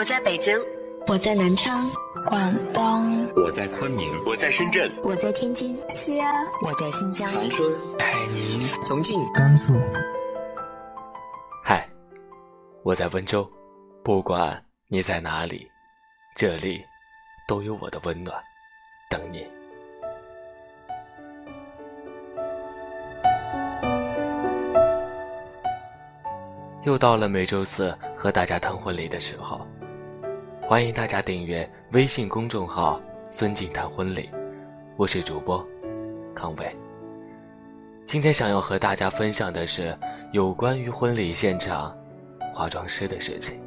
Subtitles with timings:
[0.00, 0.58] 我在北京，
[1.08, 1.86] 我在南昌，
[2.24, 9.74] 广东，我在昆明，我在深圳，我在天津，西安，我在新疆，长春，海宁，重庆，甘肃。
[11.62, 11.86] 嗨，
[12.82, 13.46] 我在温州，
[14.02, 15.70] 不管你在哪里，
[16.34, 16.82] 这里
[17.46, 18.34] 都有我的温暖
[19.10, 19.46] 等你。
[26.84, 29.60] 又到了每周四和大家谈婚礼的时候，
[30.70, 34.30] 欢迎大家订阅微信公众号“孙静谈婚礼”，
[34.96, 35.66] 我是主播
[36.32, 36.76] 康伟。
[38.06, 39.98] 今天想要和大家分享的是
[40.30, 41.92] 有关于婚礼现场
[42.54, 43.60] 化妆师的事情。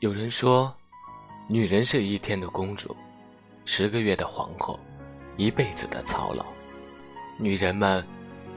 [0.00, 0.74] 有人说，
[1.46, 2.96] 女人是一天的公主，
[3.66, 4.80] 十个月的皇后，
[5.36, 6.46] 一辈子的操劳。
[7.36, 8.02] 女人们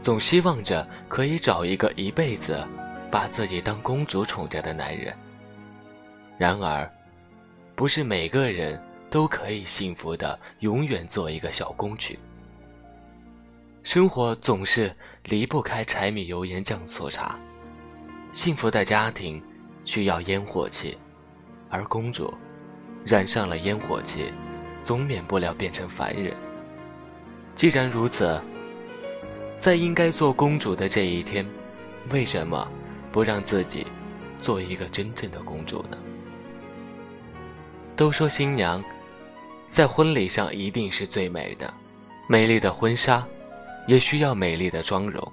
[0.02, 2.66] 总希望着可以找一个一辈子
[3.12, 5.14] 把自己当公主宠着的男人。
[6.38, 6.90] 然而，
[7.76, 12.18] 不是每个人都可以幸福的永远做一个小公举。
[13.84, 17.38] 生活总是离不开柴米油盐酱醋茶，
[18.32, 19.44] 幸福的家庭
[19.84, 20.98] 需要烟火气。
[21.74, 22.32] 而公主
[23.04, 24.32] 染上了烟火气，
[24.84, 26.32] 总免不了变成凡人。
[27.56, 28.40] 既然如此，
[29.60, 31.44] 在应该做公主的这一天，
[32.12, 32.72] 为什么
[33.12, 33.88] 不让自己
[34.40, 35.98] 做一个真正的公主呢？
[37.96, 38.84] 都说新娘
[39.68, 41.74] 在婚礼上一定是最美的，
[42.28, 43.26] 美丽的婚纱
[43.88, 45.32] 也需要美丽的妆容，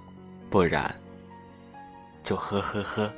[0.49, 0.95] 不然
[2.25, 3.13] 就呵呵呵。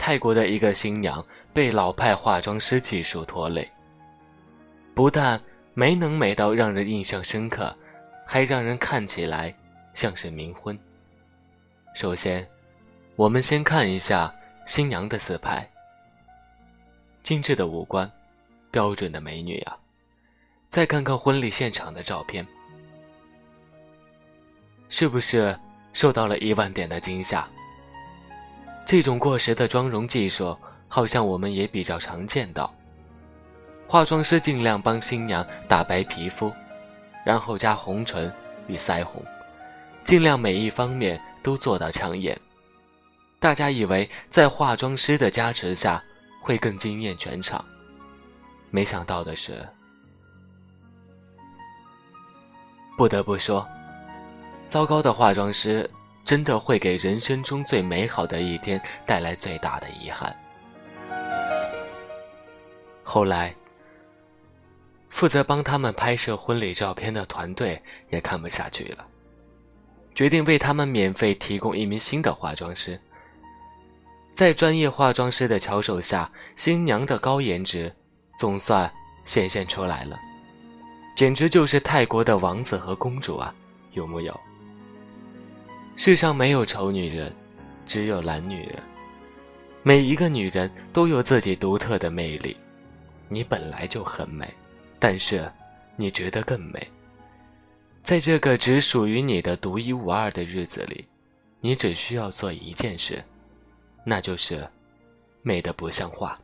[0.00, 1.22] 泰国的一个新娘
[1.52, 3.70] 被老派化妆师技术拖累，
[4.94, 5.38] 不但
[5.74, 7.76] 没能美到让人印象深刻，
[8.26, 9.54] 还让人看起来
[9.92, 10.76] 像是冥婚。
[11.94, 12.48] 首先，
[13.14, 14.34] 我们先看一下
[14.64, 15.68] 新娘的自拍，
[17.22, 18.10] 精致的五官，
[18.70, 19.76] 标准的美女啊！
[20.70, 22.44] 再看看婚礼现场的照片，
[24.88, 25.54] 是不是
[25.92, 27.46] 受到了一万点的惊吓？
[28.84, 30.56] 这种过时的妆容技术，
[30.88, 32.74] 好像我们也比较常见到。
[33.86, 36.52] 化妆师尽量帮新娘打白皮肤，
[37.24, 38.32] 然后加红唇
[38.66, 39.24] 与腮红，
[40.02, 42.36] 尽量每一方面都做到抢眼。
[43.38, 46.02] 大家以为在化妆师的加持下
[46.40, 47.64] 会更惊艳全场，
[48.70, 49.66] 没想到的是，
[52.96, 53.66] 不得不说，
[54.68, 55.88] 糟糕的化妆师。
[56.24, 60.34] 真的会给人生中最美好的一天带来最大的遗憾。
[63.02, 63.54] 后来，
[65.08, 69.04] 负责帮他们拍摄婚礼照片的团队也看不下去了，
[70.14, 73.00] 决定为他们免费提供一名新的化妆师。
[74.32, 77.92] 在专业化妆师的巧手下，新娘的高颜值
[78.38, 78.90] 总算
[79.24, 80.16] 显现出来了，
[81.16, 83.52] 简直就是泰国的王子和公主啊，
[83.92, 84.40] 有木有？
[86.02, 87.30] 世上没有丑女人，
[87.84, 88.82] 只有懒女人。
[89.82, 92.56] 每一个女人都有自己独特的魅力。
[93.28, 94.50] 你本来就很美，
[94.98, 95.46] 但是
[95.96, 96.90] 你值得更美。
[98.02, 101.04] 在这个只属于你的独一无二的日子里，
[101.60, 103.22] 你只需要做一件事，
[104.02, 104.66] 那就是
[105.42, 106.40] 美的不像话。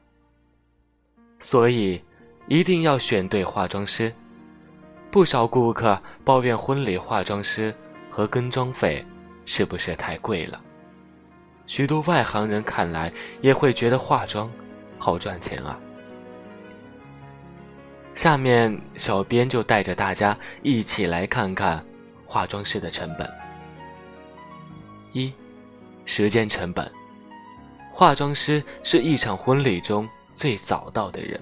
[1.41, 1.99] 所以，
[2.47, 4.13] 一定要选对化妆师。
[5.11, 7.75] 不少顾客抱怨婚礼化妆师
[8.11, 9.03] 和跟妆费。
[9.47, 10.61] 是不是太贵了？
[11.67, 13.11] 许多外行人看来
[13.41, 14.51] 也会觉得化妆
[14.99, 15.79] 好赚钱啊。
[18.15, 21.85] 下面小编就带着大家一起来看看
[22.25, 23.31] 化妆师的成本。
[25.13, 25.33] 一，
[26.05, 26.91] 时间成本。
[27.93, 31.41] 化妆师是一场婚礼中最早到的人，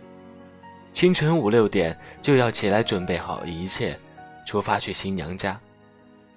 [0.93, 3.99] 清晨五六点就要起来准备好一切，
[4.47, 5.61] 出发去新娘家。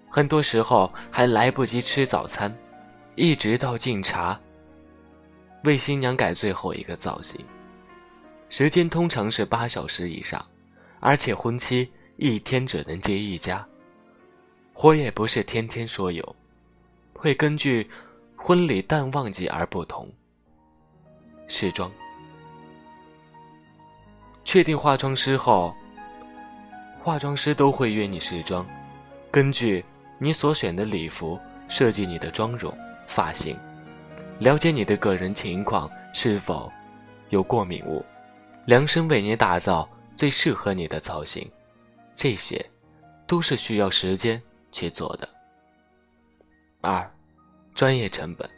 [0.09, 2.56] 很多时候还来不及吃早餐，
[3.15, 4.39] 一直到敬茶，
[5.63, 7.39] 为新娘改最后一个造型，
[8.50, 10.44] 时间通常是八小时以上，
[11.00, 13.63] 而且婚期一天只能接一家，
[14.74, 16.36] 活也不是天天说有，
[17.13, 17.88] 会根据
[18.36, 20.09] 婚礼淡旺季而不同。
[21.48, 21.92] 试妆，
[24.45, 25.75] 确定化妆师后，
[27.04, 28.65] 化妆师都会约你试妆，
[29.30, 29.83] 根据。
[30.19, 32.75] 你所选的礼服，设计你的妆容、
[33.07, 33.57] 发型，
[34.39, 36.71] 了解你的个人情况是否
[37.29, 38.03] 有过敏物，
[38.65, 41.49] 量身为你打造最适合你的造型，
[42.15, 42.65] 这些
[43.27, 44.41] 都是需要时间
[44.71, 45.29] 去做的。
[46.81, 47.09] 二，
[47.75, 48.49] 专业成本，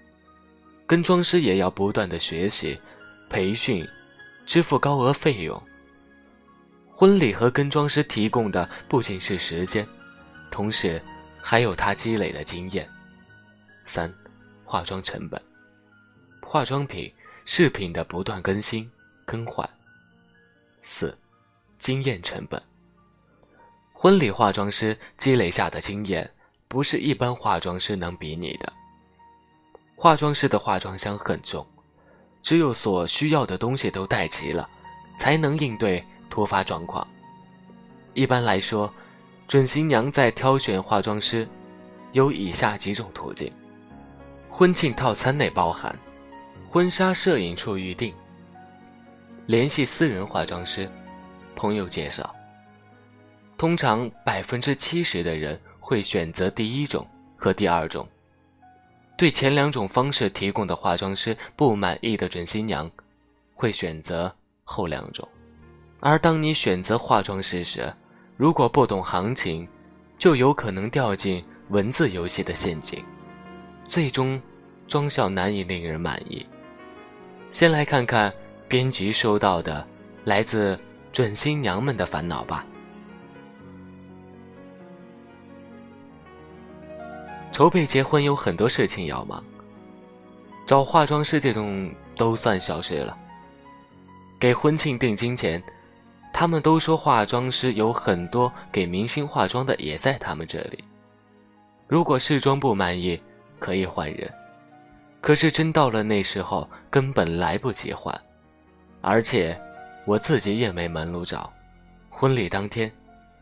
[0.87, 2.79] 跟妆师也要不断的学习、
[3.29, 3.85] 培训，
[4.45, 5.61] 支付高额费用。
[6.89, 9.87] 婚礼和跟妆师提供的不仅是时间，
[10.51, 11.01] 同时
[11.41, 12.87] 还有他积累的经验。
[13.85, 14.13] 三，
[14.63, 15.41] 化妆成本，
[16.41, 17.11] 化妆品、
[17.45, 18.89] 饰品的不断更新
[19.25, 19.67] 更换。
[20.81, 21.17] 四，
[21.77, 22.61] 经验成本，
[23.93, 26.29] 婚礼化妆师积累下的经验
[26.67, 28.71] 不是一般化妆师能比拟的。
[29.95, 31.65] 化妆师的化妆箱很重，
[32.43, 34.69] 只有所需要的东西都带齐了，
[35.17, 36.03] 才能应对。
[36.31, 37.05] 突发状况。
[38.13, 38.93] 一般来说，
[39.49, 41.47] 准新娘在挑选化妆师，
[42.11, 43.51] 有以下几种途径：
[44.47, 45.97] 婚庆套餐内包含
[46.69, 48.13] 婚纱摄影处预定、
[49.47, 50.87] 联系私人化妆师、
[51.55, 52.31] 朋友介绍。
[53.57, 57.03] 通常百分之七十的人会选择第一种
[57.35, 58.07] 和第二种。
[59.17, 62.87] 对前两种方式提供的化妆师不满意的准新娘，
[63.55, 64.31] 会选择
[64.63, 65.27] 后两种。
[66.01, 67.91] 而当你选择化妆师时，
[68.39, 69.67] 如果不懂行情，
[70.17, 73.03] 就有可能掉进文字游戏的陷阱，
[73.89, 74.41] 最终
[74.87, 76.45] 妆效难以令人满意。
[77.51, 78.33] 先来看看
[78.65, 79.85] 编辑收到的
[80.23, 80.79] 来自
[81.11, 82.65] 准新娘们的烦恼吧。
[87.51, 89.43] 筹备结婚有很多事情要忙，
[90.65, 93.17] 找化妆师这种都算小事了。
[94.39, 95.61] 给婚庆定金前。
[96.39, 100.81] 他们都说化妆师有很多给明星化妆的，也在他们这里。
[101.85, 103.21] 如果试妆不满意，
[103.59, 104.33] 可以换人。
[105.19, 108.17] 可是真到了那时候，根本来不及换。
[109.01, 109.59] 而且
[110.05, 111.51] 我自己也没门路找，
[112.09, 112.89] 婚礼当天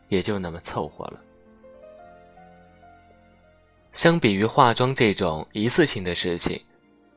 [0.08, 1.20] 也就那么凑合了。
[3.92, 6.60] 相比于化妆这种一次性的事情，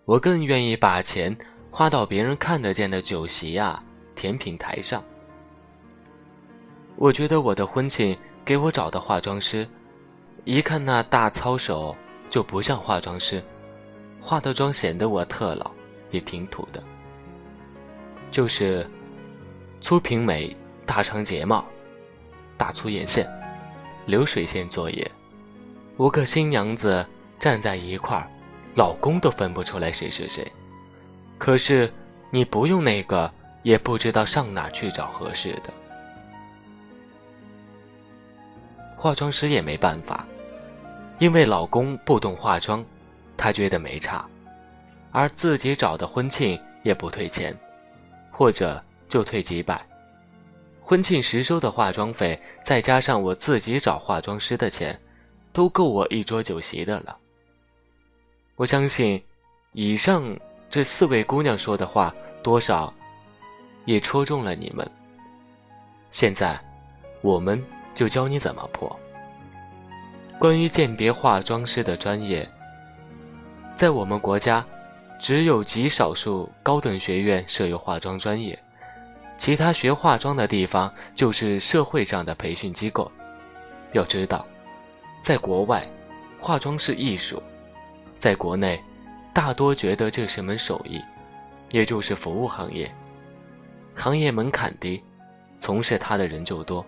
[0.06, 1.36] 我更愿意把钱
[1.72, 3.84] 花到别人看得见的酒席啊、
[4.14, 5.04] 甜品台上。
[7.02, 8.16] 我觉得我的婚庆
[8.46, 9.68] 给我找的化妆师，
[10.44, 11.96] 一看那大操手
[12.30, 13.44] 就不像化妆师，
[14.20, 15.72] 化的妆显得我特老，
[16.12, 16.84] 也挺土的。
[18.30, 18.88] 就是
[19.82, 20.56] 粗平眉、
[20.86, 21.66] 大长睫毛、
[22.56, 23.28] 大粗眼线、
[24.06, 25.12] 流水线作业，
[25.98, 27.04] 五个新娘子
[27.40, 28.30] 站在一块儿，
[28.76, 30.46] 老公都分不出来谁是谁。
[31.40, 31.92] 可是
[32.30, 33.34] 你不用那个，
[33.64, 35.74] 也不知道上哪去找合适的。
[39.02, 40.24] 化妆师也没办法，
[41.18, 42.86] 因为老公不懂化妆，
[43.36, 44.24] 她觉得没差，
[45.12, 47.58] 而自己找的婚庆也不退钱，
[48.30, 49.84] 或者就退几百。
[50.84, 55.00] 婚庆实收的化妆费，再加上我自己找化妆师的钱，
[55.52, 57.18] 都够我一桌酒席的了。
[58.56, 59.20] 我相信，
[59.72, 60.24] 以上
[60.70, 62.94] 这四位姑娘说的话，多少
[63.86, 64.88] 也戳中了你们。
[66.12, 66.64] 现在，
[67.24, 67.60] 我们。
[67.94, 68.94] 就教你怎么破。
[70.40, 72.50] 关于鉴别化妆师的专业，
[73.76, 74.66] 在我们国家，
[75.20, 78.58] 只有极少数高等学院设有化妆专业，
[79.38, 83.12] 其他学化妆的地方就是社会上的培训机构。
[83.92, 84.46] 要知道，
[85.20, 85.88] 在国外，
[86.40, 87.38] 化妆是艺术；
[88.18, 88.82] 在国内，
[89.34, 91.00] 大多觉得这是门手艺，
[91.70, 92.92] 也就是服务行业。
[93.94, 95.04] 行业门槛低，
[95.60, 96.84] 从事它的人就多。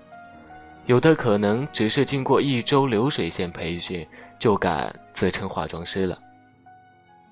[0.85, 4.05] 有的可能只是经过一周流水线培训，
[4.37, 6.19] 就敢自称化妆师了。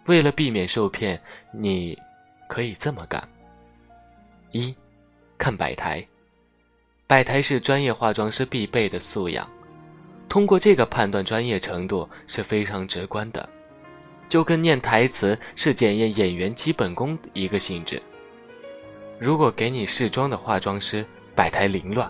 [0.06, 1.20] 为了避免受骗，
[1.52, 1.98] 你
[2.48, 3.22] 可以这么干：
[4.52, 4.74] 一，
[5.38, 6.06] 看摆台。
[7.08, 9.46] 摆台是专业化妆师必备的素养，
[10.30, 13.48] 通过这个判断专业程度是非常直观的，
[14.30, 18.02] 就跟念台词是检验演员基本功一个性质。
[19.20, 21.06] 如果给你试妆的化妆师
[21.36, 22.10] 摆台凌乱，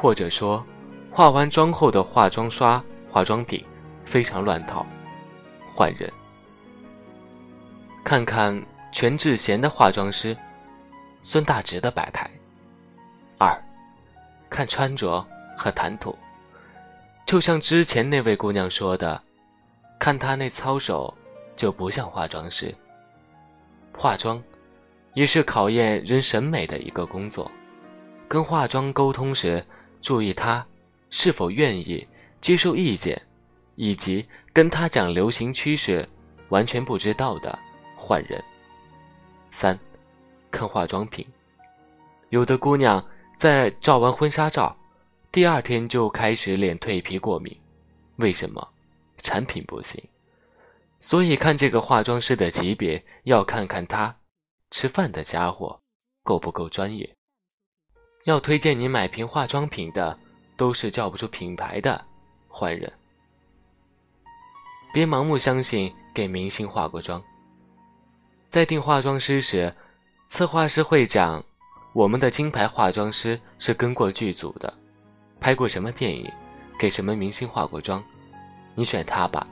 [0.00, 0.64] 或者说，
[1.10, 3.64] 化完妆后的化妆刷、化妆品
[4.04, 4.86] 非常乱套，
[5.74, 6.08] 换人。
[8.04, 10.36] 看看全智贤的化妆师
[11.20, 12.30] 孙大直的摆台。
[13.38, 13.60] 二，
[14.48, 15.26] 看穿着
[15.56, 16.16] 和谈吐，
[17.26, 19.20] 就像之前那位姑娘说的，
[19.98, 21.12] 看她那操守
[21.56, 22.72] 就不像化妆师。
[23.92, 24.40] 化妆
[25.14, 27.50] 也是考验人审美的一个工作，
[28.28, 29.64] 跟化妆沟通时。
[30.00, 30.66] 注意他
[31.10, 32.06] 是否愿意
[32.40, 33.20] 接受意见，
[33.74, 36.08] 以及跟他讲流行趋势
[36.48, 37.58] 完全不知道的
[37.96, 38.42] 换人。
[39.50, 39.78] 三，
[40.50, 41.26] 看化妆品，
[42.30, 43.04] 有的姑娘
[43.36, 44.76] 在照完婚纱照，
[45.32, 47.54] 第二天就开始脸蜕皮过敏，
[48.16, 48.68] 为什么？
[49.22, 50.02] 产品不行。
[51.00, 54.16] 所以看这个化妆师的级别，要看看他
[54.70, 55.80] 吃饭的家伙
[56.22, 57.17] 够不够专业。
[58.28, 60.18] 要推荐你买瓶化妆品的，
[60.54, 62.04] 都是叫不出品牌的，
[62.46, 62.92] 坏人。
[64.92, 67.22] 别盲目相信给明星化过妆。
[68.50, 69.74] 在定化妆师时，
[70.28, 71.42] 策划师会讲，
[71.94, 74.72] 我们的金牌化妆师是跟过剧组的，
[75.40, 76.30] 拍过什么电影，
[76.78, 78.04] 给什么明星化过妆，
[78.74, 79.46] 你选他吧。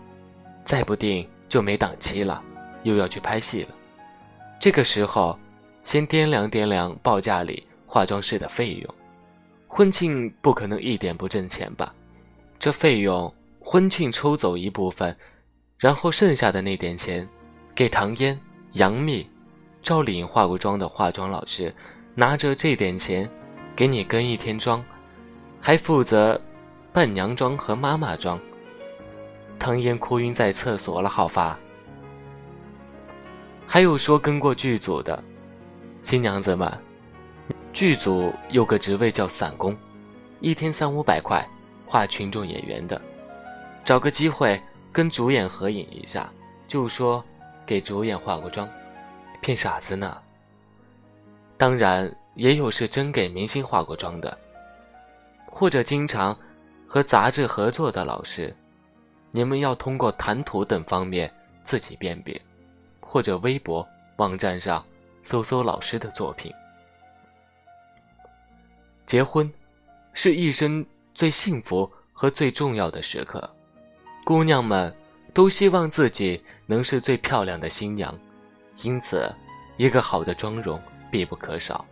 [0.65, 1.27] 再不定。
[1.49, 2.43] 就没档期了，
[2.83, 3.69] 又要去拍戏了。
[4.59, 5.39] 这个时候，
[5.85, 8.95] 先掂量掂量报价里化妆师的费用。
[9.69, 11.95] 婚庆不可能一点不挣钱吧？
[12.59, 15.15] 这费用，婚庆抽走一部分，
[15.79, 17.29] 然后剩下的那点钱，
[17.75, 18.39] 给唐嫣、
[18.73, 19.29] 杨幂、
[19.83, 21.75] 赵丽颖化过妆的化妆老师，
[22.15, 23.29] 拿着这点钱，
[23.75, 24.83] 给你跟一天妆，
[25.61, 26.41] 还负责
[26.93, 28.41] 伴娘妆和妈妈妆。
[29.59, 31.59] 唐嫣哭晕在厕所了，好发。
[33.67, 35.23] 还有说跟过剧组的
[36.03, 36.73] 新娘子们，
[37.77, 39.77] 剧组有个职位叫散工，
[40.41, 41.47] 一天三五百块，
[41.85, 42.99] 画群众演员的，
[43.85, 44.59] 找个机会
[44.91, 46.33] 跟主演合影一下，
[46.67, 47.23] 就说
[47.67, 48.67] 给主演化过妆，
[49.43, 50.17] 骗傻子呢。
[51.59, 54.39] 当然也有是真给明星化过妆的，
[55.45, 56.35] 或者经常
[56.87, 58.57] 和杂志合作的老师。
[59.31, 61.31] 你们要通过谈吐等方面
[61.63, 62.41] 自己辨别，
[63.01, 64.83] 或者微博网站上
[65.23, 66.51] 搜搜老师的作品。
[69.07, 69.51] 结婚
[70.13, 70.85] 是一生
[71.15, 73.49] 最幸福和最重要的时刻，
[74.25, 74.95] 姑娘们
[75.33, 78.13] 都希望自己能是最漂亮的新娘，
[78.83, 79.33] 因此，
[79.77, 81.85] 一个好的妆容必不可少。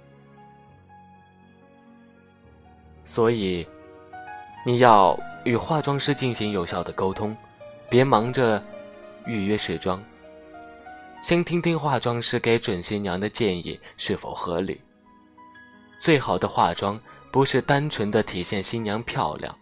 [3.04, 3.66] 所以，
[4.66, 5.18] 你要。
[5.44, 7.36] 与化妆师进行有效的沟通，
[7.90, 8.64] 别忙着
[9.26, 10.02] 预约试妆。
[11.20, 14.80] 先听听化妆师给准新娘的建议是否合理。
[16.04, 17.00] 最好的化妆
[17.32, 19.58] 不是单纯的体现新娘漂亮，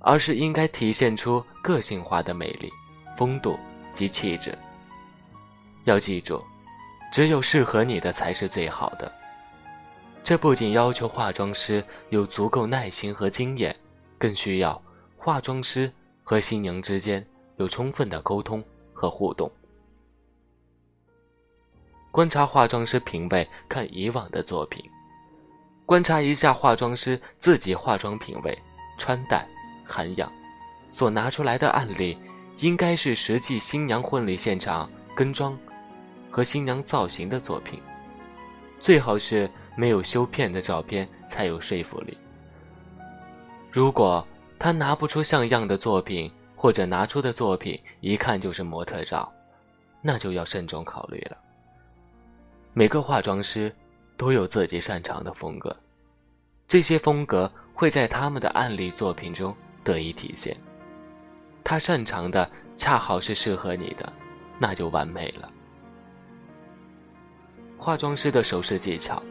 [0.00, 2.68] 而是应该体现出个性化的美丽、
[3.16, 3.56] 风度
[3.94, 4.58] 及气质。
[5.84, 6.42] 要记住，
[7.12, 9.12] 只有适合你的才是最好的。
[10.24, 13.74] 这不仅要求化妆师有足够耐心和经验。
[14.18, 14.82] 更需要
[15.16, 15.92] 化妆师
[16.24, 17.24] 和新娘之间
[17.58, 19.48] 有充分的沟通和互动。
[22.10, 24.82] 观察化妆师品味，看以往的作品，
[25.86, 28.58] 观察一下化妆师自己化妆品味、
[28.98, 29.48] 穿戴、
[29.84, 30.30] 涵养，
[30.90, 32.18] 所拿出来的案例，
[32.58, 35.56] 应该是实际新娘婚礼现场跟妆
[36.28, 37.80] 和新娘造型的作品，
[38.80, 42.18] 最好是没有修片的照片才有说服力。
[43.70, 44.26] 如果
[44.58, 49.32] 他拿不出像样的作品，或者拿出的作品一看就是模特照，
[50.02, 51.36] 那就要慎重考虑了。
[52.72, 53.72] 每个化妆师
[54.16, 55.74] 都有自己擅长的风格，
[56.66, 59.54] 这些风格会在他们的案例作品中
[59.84, 60.56] 得以体现。
[61.62, 64.12] 他擅长的恰好是适合你的，
[64.58, 65.52] 那就完美了。
[67.76, 69.22] 化妆师的手势技巧。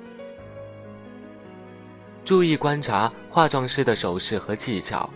[2.24, 5.10] 注意观察化妆师的手势和技巧，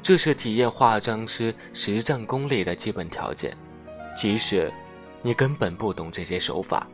[0.00, 3.56] 这是体验化妆师实战功力的基本条件。
[4.16, 4.72] 即使
[5.22, 6.86] 你根本不懂这些手法，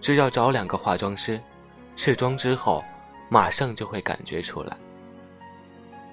[0.00, 1.40] 只要找两个化妆师，
[1.98, 2.82] 试妆之后，
[3.28, 4.74] 马上就会感觉出来。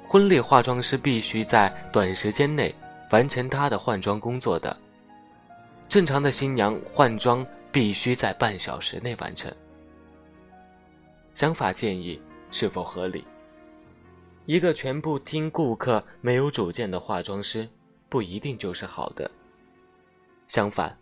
[0.03, 2.73] 婚礼化妆师必须在短时间内
[3.11, 4.75] 完成他的换装工作的，
[5.87, 9.53] 正常的新娘换装必须在半小时内完成。
[11.33, 12.19] 想法建议。
[12.51, 13.25] 是否合理？
[14.45, 17.67] 一个全部听顾客、没有主见的化妆师，
[18.07, 19.29] 不一定就是好的。
[20.47, 20.97] 相反，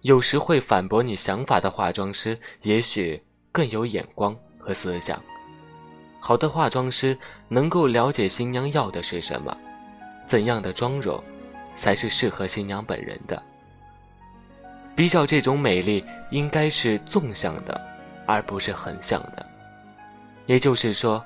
[0.00, 5.22] 有时会反驳你想法的化妆师，也许更有眼光和思想。
[6.18, 7.16] 好的化妆师
[7.48, 9.56] 能够了解新娘要的是什么，
[10.26, 11.22] 怎样的妆容
[11.74, 13.40] 才是适合新娘本人的。
[14.94, 17.80] 比较这种美丽，应该是纵向的，
[18.26, 19.46] 而不是横向的。
[20.46, 21.24] 也就是说，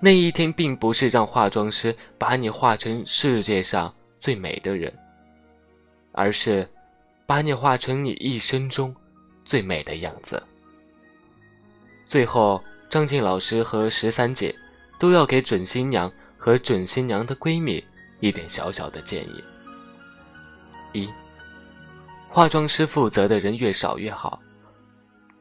[0.00, 4.92] 那一天并不是让化妆师把你画成世界上最美的人，
[6.12, 6.68] 而是
[7.26, 8.94] 把你画成你一生中
[9.44, 10.42] 最美的样子。
[12.14, 14.54] 最后，张静老师和十三姐
[15.00, 17.84] 都要给准新娘和准新娘的闺蜜
[18.20, 19.42] 一点小小的建议：
[20.92, 21.08] 一，
[22.28, 24.40] 化妆师负责的人越少越好。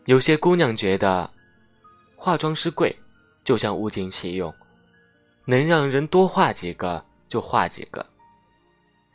[0.05, 1.29] 有些姑娘觉得，
[2.15, 2.97] 化妆师贵，
[3.43, 4.51] 就像物尽其用，
[5.45, 8.03] 能让人多画几个就画几个。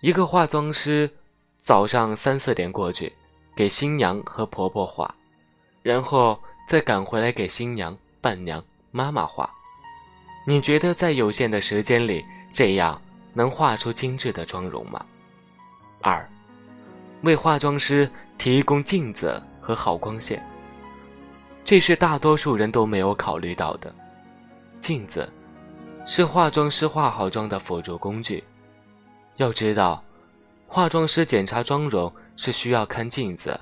[0.00, 1.10] 一个化妆师
[1.58, 3.12] 早上三四点过去，
[3.56, 5.12] 给新娘和婆婆画，
[5.82, 9.48] 然后再赶回来给新娘、伴娘、妈妈画。
[10.46, 12.22] 你觉得在有限的时间里，
[12.52, 13.00] 这样
[13.32, 15.02] 能画出精致的妆容吗？
[16.02, 16.28] 二，
[17.22, 18.06] 为化妆师
[18.36, 20.46] 提供镜子和好光线，
[21.64, 23.90] 这是大多数人都没有考虑到的。
[24.78, 25.26] 镜子
[26.04, 28.44] 是化妆师化好妆的辅助工具。
[29.36, 30.04] 要知道，
[30.66, 33.58] 化妆师检查妆容是需要看镜子，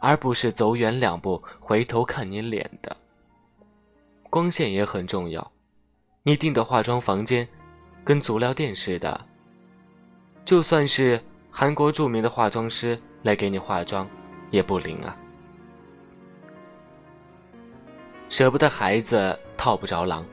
[0.00, 2.96] 而不是走远两步回头看你脸的。
[4.30, 5.52] 光线也很重要，
[6.22, 7.48] 你订的化妆房间
[8.04, 9.20] 跟足疗店似的，
[10.44, 14.08] 就算是韩国著名的化妆师来给你化妆，
[14.50, 15.16] 也不灵啊。
[18.28, 20.24] 舍不得孩子套不着狼，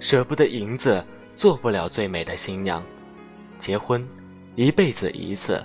[0.00, 2.82] 舍不得银子做不了最美的新娘，
[3.58, 4.06] 结婚。
[4.54, 5.62] 一辈子一次，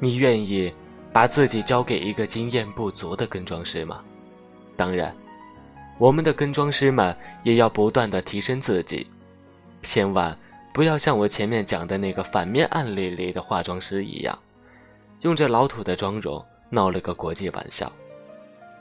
[0.00, 0.74] 你愿意
[1.12, 4.02] 把自己交给一个经验不足的跟妆师吗？
[4.76, 5.14] 当然，
[5.98, 9.06] 我们的跟妆师们也要不断的提升自己，
[9.82, 10.36] 千万
[10.72, 14.38] 不要像我前面讲的那个反面案例里的化妆师一样，
[15.20, 17.90] 用着老土的妆容闹了个国际玩笑。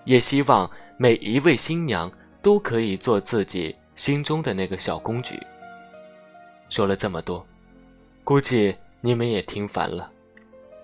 [0.05, 2.11] 也希望每一位新娘
[2.41, 5.39] 都可以做自己心中的那个小公举。
[6.69, 7.45] 说了这么多，
[8.23, 8.75] 估计。
[9.03, 10.11] 你们也听烦了，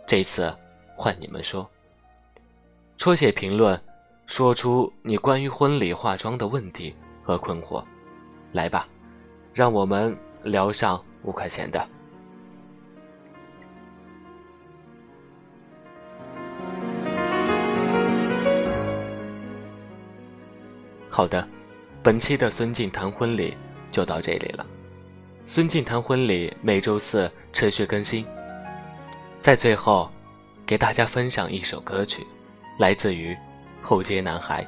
[0.08, 0.52] 这次
[0.98, 1.70] 换你们说。
[2.98, 3.80] 戳写评论，
[4.26, 7.84] 说出你关于婚礼化妆的问题和困惑，
[8.52, 8.88] 来吧，
[9.54, 11.88] 让我们聊上五块钱的。
[21.08, 21.48] 好的，
[22.02, 23.56] 本期的孙静谈婚礼
[23.92, 24.66] 就到这里了。
[25.46, 28.26] 孙静谈婚礼每周四持续更新，
[29.40, 30.12] 在最后，
[30.68, 32.28] 给大家分享一首歌曲，
[32.78, 33.36] 来自于
[33.82, 34.68] 后街男孩。